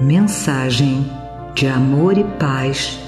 Mensagem 0.00 1.04
de 1.54 1.66
amor 1.66 2.16
e 2.16 2.24
paz 2.24 2.98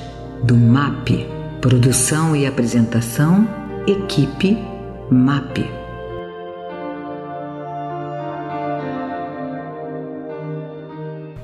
do 0.45 0.54
MAP. 0.54 1.27
Produção 1.59 2.37
e 2.37 2.46
apresentação, 2.46 3.48
equipe 3.87 4.59
MAP. 5.11 5.61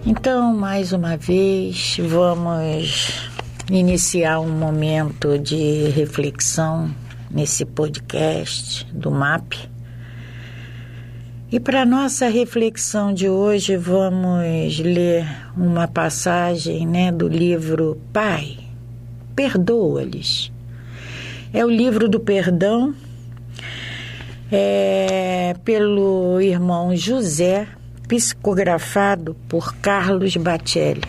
Então, 0.04 0.54
mais 0.54 0.92
uma 0.92 1.16
vez, 1.16 1.96
vamos 1.98 3.30
iniciar 3.70 4.40
um 4.40 4.50
momento 4.50 5.38
de 5.38 5.88
reflexão 5.88 6.90
nesse 7.30 7.64
podcast 7.64 8.84
do 8.92 9.10
MAP. 9.10 9.77
E 11.50 11.58
para 11.58 11.86
nossa 11.86 12.28
reflexão 12.28 13.10
de 13.14 13.27
hoje, 13.27 13.74
vamos 13.74 14.78
ler 14.80 15.27
uma 15.56 15.88
passagem 15.88 16.86
né, 16.86 17.10
do 17.10 17.27
livro 17.27 17.98
Pai, 18.12 18.59
Perdoa-lhes. 19.34 20.52
É 21.50 21.64
o 21.64 21.70
livro 21.70 22.06
do 22.06 22.20
perdão, 22.20 22.95
é, 24.52 25.56
pelo 25.64 26.38
irmão 26.38 26.95
José, 26.95 27.66
psicografado 28.06 29.34
por 29.48 29.74
Carlos 29.76 30.37
Batelli. 30.37 31.01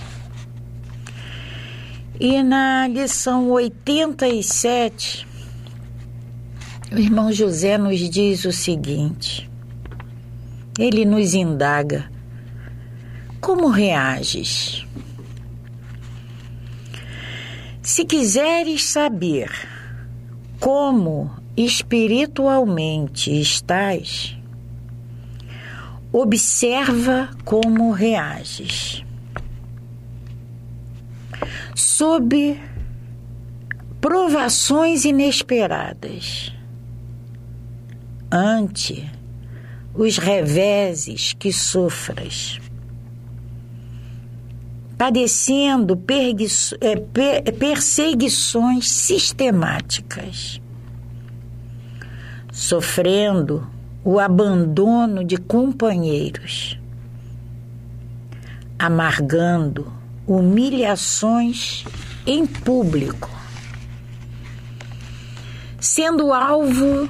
E 2.18 2.42
na 2.42 2.88
lição 2.88 3.50
87, 3.50 5.28
o 6.94 6.98
irmão 6.98 7.30
José 7.30 7.78
nos 7.78 8.00
diz 8.00 8.46
o 8.46 8.54
seguinte: 8.54 9.49
ele 10.80 11.06
nos 11.06 11.34
indaga, 11.34 12.10
como 13.42 13.68
reages? 13.68 14.86
Se 17.82 18.06
quiseres 18.06 18.86
saber 18.86 19.52
como 20.60 21.32
espiritualmente 21.58 23.32
estás, 23.40 24.38
observa 26.12 27.30
como 27.44 27.92
reages 27.92 29.04
sob 31.76 32.58
provações 34.00 35.04
inesperadas, 35.04 36.54
ante 38.32 39.19
os 39.94 40.18
reveses 40.18 41.34
que 41.34 41.52
sofras, 41.52 42.60
padecendo 44.98 46.00
é, 46.82 47.52
perseguições 47.52 48.90
sistemáticas, 48.90 50.62
sofrendo 52.52 53.68
o 54.04 54.20
abandono 54.20 55.24
de 55.24 55.38
companheiros, 55.38 56.80
amargando 58.78 59.92
humilhações 60.26 61.84
em 62.26 62.46
público, 62.46 63.30
sendo 65.80 66.32
alvo 66.32 67.10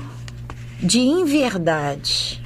de 0.81 0.99
inverdade, 0.99 2.41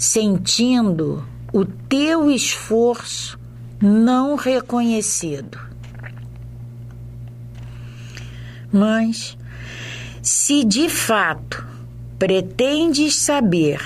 sentindo 0.00 1.22
o 1.52 1.62
teu 1.62 2.30
esforço 2.30 3.38
não 3.78 4.34
reconhecido. 4.34 5.60
Mas, 8.72 9.36
se 10.22 10.64
de 10.64 10.88
fato 10.88 11.66
pretendes 12.18 13.16
saber 13.16 13.78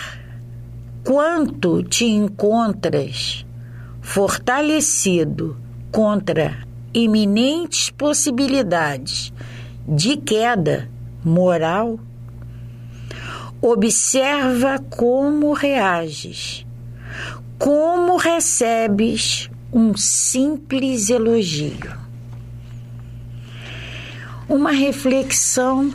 quanto 1.02 1.82
te 1.82 2.04
encontras 2.04 3.44
fortalecido 4.00 5.56
contra 5.90 6.64
iminentes 6.92 7.90
possibilidades 7.90 9.32
de 9.84 10.16
queda 10.16 10.88
moral, 11.24 11.98
observa 13.66 14.78
como 14.90 15.54
reages, 15.54 16.66
como 17.58 18.18
recebes 18.18 19.48
um 19.72 19.96
simples 19.96 21.08
elogio. 21.08 21.96
Uma 24.46 24.70
reflexão, 24.70 25.94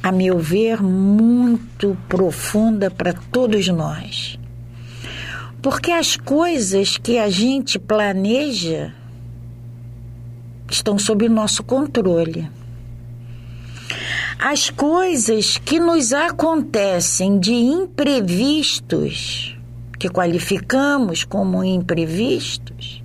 a 0.00 0.12
meu 0.12 0.38
ver, 0.38 0.80
muito 0.80 1.98
profunda 2.08 2.88
para 2.88 3.12
todos 3.12 3.66
nós. 3.66 4.38
Porque 5.60 5.90
as 5.90 6.16
coisas 6.16 6.96
que 6.96 7.18
a 7.18 7.28
gente 7.28 7.76
planeja 7.76 8.94
estão 10.70 10.96
sob 10.96 11.28
nosso 11.28 11.64
controle. 11.64 12.48
As 14.38 14.70
coisas 14.70 15.58
que 15.58 15.80
nos 15.80 16.12
acontecem 16.12 17.38
de 17.38 17.52
imprevistos, 17.52 17.96
que 19.98 20.08
qualificamos 20.08 21.24
como 21.24 21.64
imprevistos, 21.64 23.02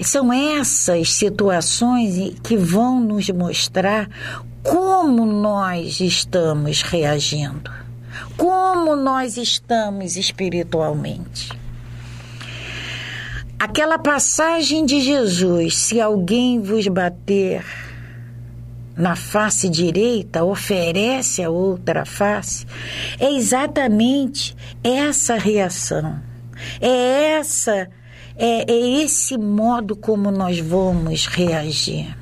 são 0.00 0.32
essas 0.32 1.12
situações 1.12 2.34
que 2.42 2.56
vão 2.56 3.00
nos 3.00 3.30
mostrar 3.30 4.08
como 4.62 5.24
nós 5.24 6.00
estamos 6.00 6.82
reagindo 6.82 7.84
como 8.36 8.96
nós 8.96 9.36
estamos 9.36 10.16
espiritualmente. 10.16 11.48
Aquela 13.58 13.98
passagem 13.98 14.84
de 14.84 15.00
Jesus: 15.00 15.76
se 15.76 16.00
alguém 16.00 16.60
vos 16.60 16.86
bater 16.88 17.64
na 18.96 19.16
face 19.16 19.68
direita, 19.68 20.44
oferece 20.44 21.42
a 21.42 21.50
outra 21.50 22.04
face, 22.04 22.66
é 23.18 23.32
exatamente 23.32 24.56
essa 24.82 25.36
reação. 25.36 26.20
É 26.80 27.38
essa 27.38 27.88
é, 28.36 28.70
é 28.70 29.02
esse 29.02 29.36
modo 29.38 29.94
como 29.96 30.30
nós 30.30 30.58
vamos 30.58 31.26
reagir. 31.26 32.16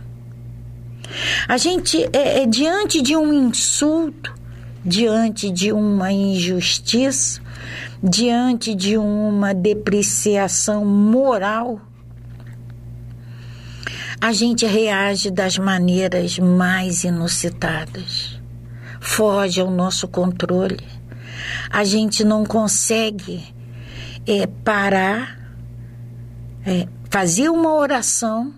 A 1.47 1.57
gente 1.57 2.03
é, 2.13 2.43
é 2.43 2.47
diante 2.47 3.03
de 3.03 3.17
um 3.17 3.33
insulto, 3.33 4.35
diante 4.85 5.51
de 5.51 5.73
uma 5.73 6.11
injustiça, 6.11 7.41
diante 8.03 8.75
de 8.75 8.97
uma 8.97 9.53
depreciação 9.55 10.85
moral, 10.85 11.81
a 14.23 14.33
gente 14.33 14.65
reage 14.65 15.33
das 15.33 15.59
maneiras 15.59 16.39
mais 16.39 17.03
inusitadas. 17.03 18.41
Foge 19.01 19.61
ao 19.61 19.69
nosso 19.69 20.07
controle. 20.07 20.79
A 21.69 21.83
gente 21.83 22.23
não 22.23 22.47
consegue 22.47 23.43
é, 24.25 24.47
parar, 24.47 25.37
é, 26.65 26.87
fazer 27.11 27.49
uma 27.49 27.75
oração, 27.75 28.55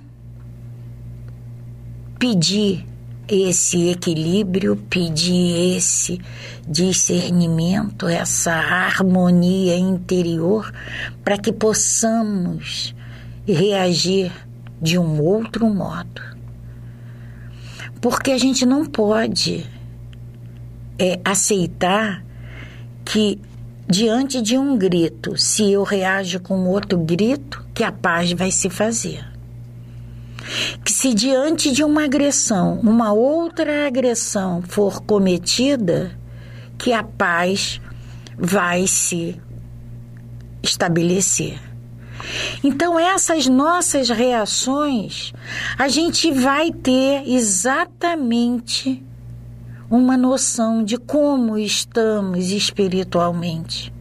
pedir 2.18 2.86
esse 3.26 3.88
equilíbrio, 3.88 4.76
pedir 4.76 5.78
esse 5.78 6.20
discernimento, 6.68 8.06
essa 8.06 8.52
harmonia 8.52 9.78
interior, 9.78 10.70
para 11.24 11.38
que 11.38 11.50
possamos 11.50 12.94
reagir 13.46 14.30
de 14.84 14.98
um 14.98 15.20
outro 15.22 15.68
modo. 15.68 16.20
Porque 18.00 18.30
a 18.30 18.38
gente 18.38 18.66
não 18.66 18.84
pode 18.84 19.66
é, 20.98 21.18
aceitar 21.24 22.22
que 23.04 23.40
diante 23.88 24.42
de 24.42 24.58
um 24.58 24.76
grito, 24.76 25.36
se 25.36 25.72
eu 25.72 25.82
reajo 25.82 26.38
com 26.40 26.66
outro 26.68 26.98
grito, 26.98 27.64
que 27.74 27.82
a 27.82 27.90
paz 27.90 28.32
vai 28.32 28.50
se 28.50 28.68
fazer 28.68 29.34
que 30.84 30.92
se 30.92 31.14
diante 31.14 31.72
de 31.72 31.82
uma 31.82 32.04
agressão, 32.04 32.78
uma 32.80 33.12
outra 33.12 33.86
agressão 33.86 34.62
for 34.62 35.00
cometida, 35.02 36.12
que 36.76 36.92
a 36.92 37.02
paz 37.02 37.80
vai 38.36 38.86
se 38.86 39.40
estabelecer. 40.62 41.58
Então, 42.62 42.98
essas 42.98 43.46
nossas 43.46 44.08
reações, 44.08 45.32
a 45.78 45.88
gente 45.88 46.30
vai 46.32 46.70
ter 46.70 47.28
exatamente 47.28 49.02
uma 49.90 50.16
noção 50.16 50.82
de 50.82 50.96
como 50.96 51.58
estamos 51.58 52.50
espiritualmente. 52.50 53.92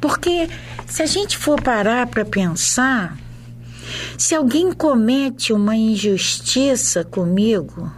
Porque 0.00 0.48
se 0.86 1.02
a 1.02 1.06
gente 1.06 1.36
for 1.36 1.60
parar 1.60 2.06
para 2.06 2.24
pensar, 2.24 3.18
se 4.16 4.34
alguém 4.34 4.72
comete 4.72 5.52
uma 5.52 5.76
injustiça 5.76 7.04
comigo, 7.04 7.92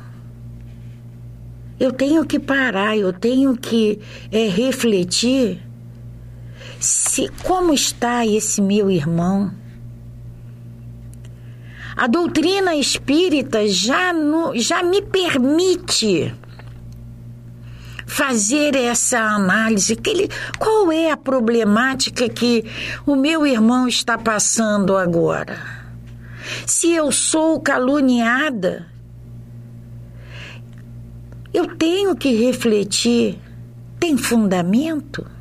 eu 1.79 1.93
tenho 1.93 2.25
que 2.25 2.39
parar, 2.39 2.97
eu 2.97 3.13
tenho 3.13 3.57
que 3.57 4.01
é, 4.33 4.49
refletir 4.49 5.66
se 6.87 7.29
como 7.43 7.75
está 7.75 8.25
esse 8.25 8.63
meu 8.63 8.89
irmão. 8.89 9.51
A 11.97 12.07
doutrina 12.07 12.77
espírita 12.77 13.67
já, 13.67 14.13
no, 14.13 14.57
já 14.57 14.85
me 14.85 15.03
permite 15.03 16.33
fazer 18.07 18.77
essa 18.77 19.19
análise. 19.19 19.97
Que 19.97 20.11
ele, 20.11 20.29
qual 20.59 20.93
é 20.93 21.11
a 21.11 21.17
problemática 21.17 22.29
que 22.29 22.65
o 23.05 23.17
meu 23.17 23.45
irmão 23.45 23.89
está 23.89 24.17
passando 24.17 24.97
agora? 24.97 25.59
Se 26.67 26.93
eu 26.93 27.11
sou 27.11 27.61
caluniada, 27.61 28.87
eu 31.53 31.75
tenho 31.75 32.15
que 32.15 32.33
refletir: 32.33 33.41
tem 33.99 34.17
fundamento? 34.17 35.36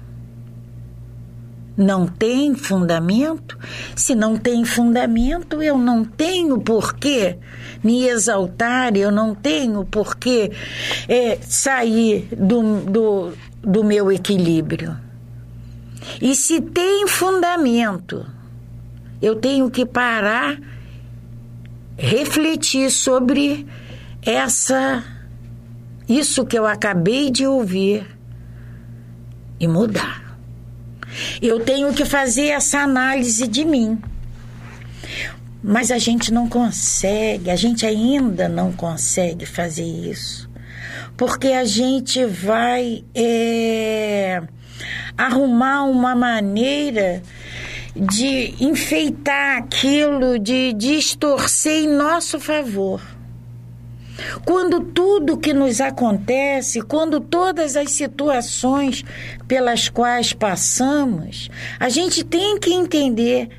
Não 1.77 2.07
tem 2.07 2.55
fundamento? 2.55 3.57
Se 3.95 4.15
não 4.15 4.37
tem 4.37 4.63
fundamento, 4.63 5.61
eu 5.61 5.77
não 5.77 6.05
tenho 6.05 6.59
porquê 6.59 7.37
me 7.83 8.07
exaltar, 8.07 8.95
eu 8.95 9.11
não 9.11 9.35
tenho 9.35 9.83
porquê 9.83 10.51
é, 11.07 11.37
sair 11.41 12.29
do, 12.35 12.81
do, 12.81 13.33
do 13.61 13.83
meu 13.83 14.11
equilíbrio. 14.11 14.97
E 16.21 16.35
se 16.35 16.61
tem 16.61 17.07
fundamento, 17.07 18.25
eu 19.21 19.35
tenho 19.35 19.69
que 19.69 19.85
parar, 19.85 20.57
refletir 21.97 22.89
sobre 22.89 23.67
essa 24.21 25.03
isso 26.07 26.45
que 26.45 26.57
eu 26.57 26.65
acabei 26.65 27.31
de 27.31 27.45
ouvir 27.47 28.05
e 29.59 29.67
mudar. 29.67 30.24
Eu 31.41 31.59
tenho 31.59 31.93
que 31.93 32.05
fazer 32.05 32.47
essa 32.47 32.79
análise 32.79 33.47
de 33.47 33.65
mim. 33.65 33.99
Mas 35.63 35.91
a 35.91 35.97
gente 35.97 36.31
não 36.31 36.47
consegue, 36.47 37.49
a 37.49 37.55
gente 37.55 37.85
ainda 37.85 38.47
não 38.47 38.71
consegue 38.71 39.45
fazer 39.45 39.83
isso. 39.83 40.49
Porque 41.17 41.47
a 41.47 41.65
gente 41.65 42.25
vai 42.25 43.03
é, 43.15 44.43
arrumar 45.17 45.83
uma 45.85 46.13
maneira 46.15 47.21
de 47.95 48.53
enfeitar 48.59 49.57
aquilo, 49.57 50.37
de 50.37 50.73
distorcer 50.73 51.83
em 51.83 51.87
nosso 51.87 52.39
favor. 52.39 53.01
Quando 54.45 54.79
tudo 54.79 55.37
que 55.37 55.53
nos 55.53 55.81
acontece, 55.81 56.81
quando 56.81 57.19
todas 57.19 57.75
as 57.75 57.91
situações 57.91 59.03
pelas 59.47 59.89
quais 59.89 60.33
passamos, 60.33 61.49
a 61.79 61.89
gente 61.89 62.23
tem 62.23 62.59
que 62.59 62.73
entender 62.73 63.49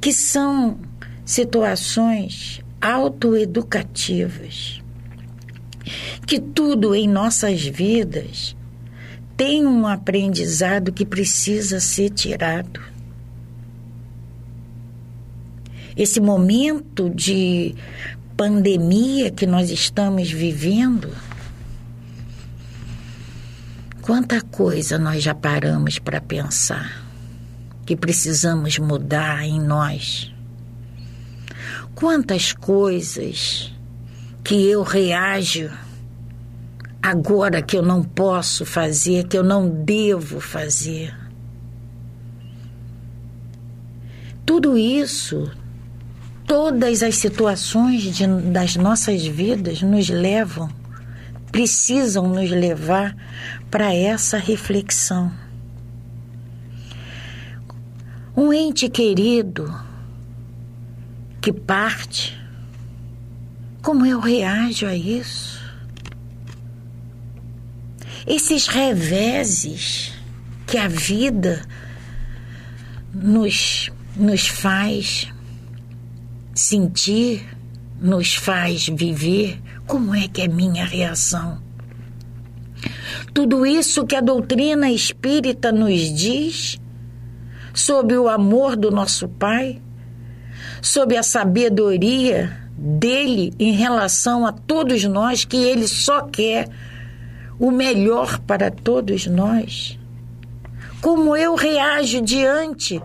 que 0.00 0.12
são 0.12 0.78
situações 1.24 2.62
autoeducativas. 2.80 4.82
Que 6.26 6.38
tudo 6.38 6.94
em 6.94 7.08
nossas 7.08 7.64
vidas 7.64 8.54
tem 9.36 9.66
um 9.66 9.86
aprendizado 9.86 10.92
que 10.92 11.06
precisa 11.06 11.80
ser 11.80 12.10
tirado. 12.10 12.80
Esse 15.96 16.20
momento 16.20 17.10
de 17.10 17.74
pandemia 18.38 19.32
que 19.32 19.44
nós 19.44 19.68
estamos 19.68 20.30
vivendo, 20.30 21.12
quanta 24.00 24.40
coisa 24.40 24.96
nós 24.96 25.24
já 25.24 25.34
paramos 25.34 25.98
para 25.98 26.20
pensar 26.20 27.02
que 27.84 27.96
precisamos 27.96 28.78
mudar 28.78 29.44
em 29.44 29.60
nós. 29.60 30.32
Quantas 31.96 32.52
coisas 32.52 33.74
que 34.44 34.54
eu 34.70 34.84
reajo 34.84 35.68
agora 37.02 37.60
que 37.60 37.76
eu 37.76 37.82
não 37.82 38.04
posso 38.04 38.64
fazer, 38.64 39.26
que 39.26 39.36
eu 39.36 39.42
não 39.42 39.68
devo 39.68 40.38
fazer. 40.38 41.12
Tudo 44.46 44.78
isso 44.78 45.50
todas 46.48 47.02
as 47.02 47.16
situações 47.16 48.02
de, 48.02 48.26
das 48.26 48.74
nossas 48.74 49.24
vidas 49.24 49.82
nos 49.82 50.08
levam, 50.08 50.70
precisam 51.52 52.26
nos 52.26 52.50
levar 52.50 53.14
para 53.70 53.94
essa 53.94 54.38
reflexão. 54.38 55.30
Um 58.34 58.50
ente 58.52 58.88
querido 58.88 59.72
que 61.40 61.52
parte, 61.52 62.40
como 63.82 64.06
eu 64.06 64.18
reajo 64.18 64.86
a 64.86 64.96
isso? 64.96 65.58
Esses 68.26 68.66
reveses 68.68 70.12
que 70.66 70.78
a 70.78 70.88
vida 70.88 71.66
nos, 73.12 73.90
nos 74.16 74.46
faz 74.46 75.28
sentir 76.68 77.48
nos 77.98 78.34
faz 78.34 78.88
viver, 78.88 79.58
como 79.86 80.14
é 80.14 80.28
que 80.28 80.42
é 80.42 80.48
minha 80.48 80.84
reação? 80.84 81.62
Tudo 83.32 83.64
isso 83.64 84.04
que 84.04 84.14
a 84.14 84.20
doutrina 84.20 84.90
espírita 84.90 85.72
nos 85.72 86.12
diz 86.14 86.78
sobre 87.72 88.18
o 88.18 88.28
amor 88.28 88.76
do 88.76 88.90
nosso 88.90 89.26
Pai, 89.28 89.80
sobre 90.82 91.16
a 91.16 91.22
sabedoria 91.22 92.54
dele 92.76 93.54
em 93.58 93.72
relação 93.72 94.44
a 94.44 94.52
todos 94.52 95.02
nós, 95.04 95.46
que 95.46 95.56
ele 95.56 95.88
só 95.88 96.20
quer 96.20 96.68
o 97.58 97.70
melhor 97.70 98.40
para 98.40 98.70
todos 98.70 99.26
nós. 99.26 99.98
Como 101.00 101.34
eu 101.34 101.54
reajo 101.54 102.20
diante 102.20 103.00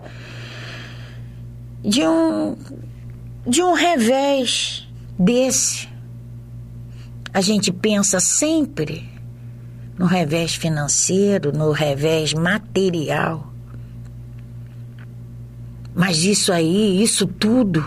de 1.82 2.06
um 2.06 2.56
de 3.46 3.62
um 3.62 3.74
revés 3.74 4.88
desse. 5.18 5.88
A 7.32 7.40
gente 7.40 7.72
pensa 7.72 8.20
sempre 8.20 9.08
no 9.98 10.06
revés 10.06 10.54
financeiro, 10.54 11.52
no 11.52 11.70
revés 11.72 12.32
material. 12.32 13.52
Mas 15.94 16.24
isso 16.24 16.52
aí, 16.52 17.02
isso 17.02 17.26
tudo, 17.26 17.84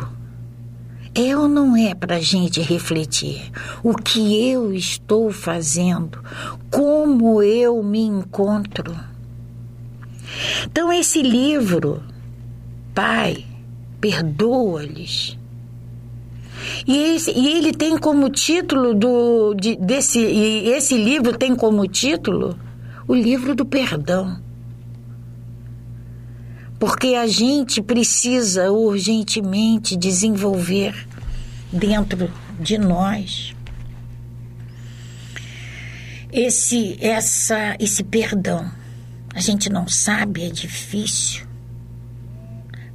é 1.13 1.35
ou 1.35 1.47
não 1.47 1.75
é 1.75 1.93
para 1.93 2.17
a 2.17 2.21
gente 2.21 2.61
refletir? 2.61 3.51
O 3.83 3.95
que 3.95 4.49
eu 4.49 4.73
estou 4.73 5.31
fazendo? 5.31 6.23
Como 6.69 7.41
eu 7.41 7.83
me 7.83 8.01
encontro? 8.01 8.95
Então, 10.63 10.93
esse 10.93 11.21
livro, 11.21 12.03
Pai, 12.93 13.45
perdoa-lhes 13.99 15.36
e, 16.87 17.17
e 17.35 17.47
ele 17.57 17.71
tem 17.71 17.97
como 17.97 18.29
título 18.29 18.93
do, 18.93 19.53
de, 19.53 19.75
desse, 19.75 20.19
e 20.19 20.69
esse 20.69 20.97
livro 20.97 21.37
tem 21.37 21.55
como 21.55 21.87
título 21.87 22.57
o 23.07 23.15
livro 23.15 23.55
do 23.55 23.65
perdão. 23.65 24.39
Porque 26.79 27.15
a 27.15 27.25
gente 27.25 27.81
precisa 27.81 28.71
urgentemente 28.71 29.95
desenvolver 29.95 31.07
dentro 31.71 32.31
de 32.59 32.77
nós 32.77 33.55
esse 36.31 36.97
essa 37.01 37.75
esse 37.79 38.03
perdão. 38.03 38.69
A 39.33 39.39
gente 39.39 39.69
não 39.69 39.87
sabe, 39.87 40.43
é 40.43 40.49
difícil. 40.49 41.46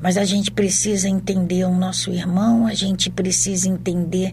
Mas 0.03 0.17
a 0.17 0.25
gente 0.25 0.51
precisa 0.51 1.09
entender 1.09 1.65
o 1.65 1.73
nosso 1.73 2.11
irmão, 2.11 2.67
a 2.67 2.75
gente 2.75 3.09
precisa 3.09 3.69
entender 3.69 4.33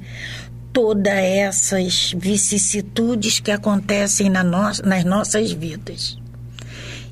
todas 0.73 1.13
essas 1.13 2.13
vicissitudes 2.17 3.39
que 3.39 3.51
acontecem 3.51 4.29
na 4.29 4.43
no 4.43 4.71
nas 4.83 5.03
nossas 5.05 5.51
vidas. 5.51 6.17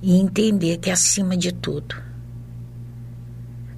E 0.01 0.19
entender 0.19 0.77
que, 0.77 0.89
acima 0.89 1.37
de 1.37 1.51
tudo, 1.51 1.95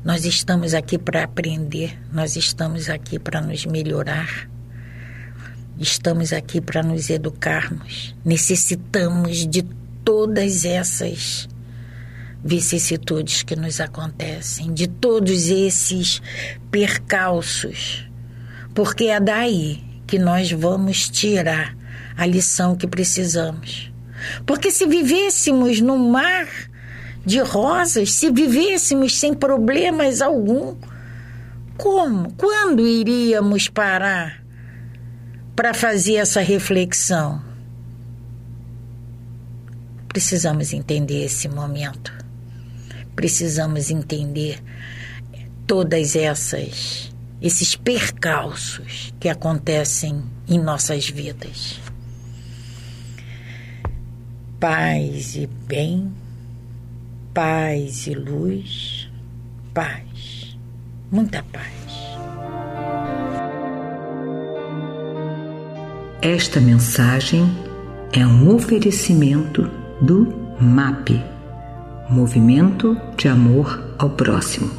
nós 0.03 0.23
estamos 0.23 0.73
aqui 0.73 0.97
para 0.97 1.25
aprender, 1.25 1.99
nós 2.11 2.37
estamos 2.37 2.89
aqui 2.89 3.19
para 3.19 3.41
nos 3.41 3.65
melhorar, 3.65 4.49
estamos 5.77 6.31
aqui 6.31 6.61
para 6.61 6.81
nos 6.81 7.09
educarmos. 7.09 8.15
Necessitamos 8.23 9.45
de 9.45 9.63
todas 10.05 10.63
essas 10.63 11.49
vicissitudes 12.43 13.43
que 13.43 13.55
nos 13.55 13.79
acontecem, 13.79 14.73
de 14.73 14.87
todos 14.87 15.47
esses 15.49 16.21
percalços, 16.71 18.05
porque 18.73 19.05
é 19.05 19.19
daí 19.19 19.83
que 20.07 20.17
nós 20.17 20.51
vamos 20.51 21.09
tirar 21.09 21.75
a 22.17 22.25
lição 22.25 22.75
que 22.75 22.87
precisamos. 22.87 23.91
Porque 24.45 24.71
se 24.71 24.85
vivêssemos 24.85 25.79
no 25.79 25.97
mar 25.97 26.47
de 27.25 27.39
rosas, 27.39 28.13
se 28.13 28.31
vivêssemos 28.31 29.17
sem 29.17 29.33
problemas 29.33 30.21
algum, 30.21 30.75
como? 31.77 32.33
Quando 32.33 32.85
iríamos 32.85 33.69
parar 33.69 34.43
para 35.55 35.73
fazer 35.73 36.15
essa 36.15 36.41
reflexão? 36.41 37.41
Precisamos 40.09 40.73
entender 40.73 41.25
esse 41.25 41.47
momento. 41.47 42.18
Precisamos 43.19 43.91
entender 43.91 44.63
todas 45.67 46.15
essas 46.15 47.11
esses 47.41 47.75
percalços 47.75 49.13
que 49.19 49.27
acontecem 49.27 50.23
em 50.47 50.57
nossas 50.57 51.09
vidas. 51.09 51.81
Paz 54.57 55.35
e 55.35 55.47
bem, 55.67 56.13
paz 57.33 58.07
e 58.07 58.15
luz, 58.15 59.09
paz, 59.73 60.57
muita 61.11 61.43
paz. 61.43 61.67
Esta 66.21 66.61
mensagem 66.61 67.43
é 68.13 68.25
um 68.25 68.55
oferecimento 68.55 69.69
do 70.01 70.55
MAP 70.61 71.38
Movimento 72.09 72.97
de 73.15 73.27
Amor 73.27 73.93
ao 73.99 74.09
Próximo. 74.09 74.71